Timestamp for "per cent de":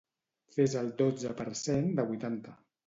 1.43-2.09